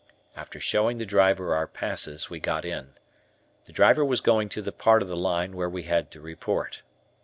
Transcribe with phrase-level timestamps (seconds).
[0.35, 2.95] After showing the driver our passes we got in.
[3.65, 6.81] The driver was going to the part of the line where we had to report.